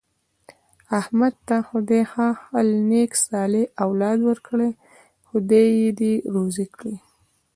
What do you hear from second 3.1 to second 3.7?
صالح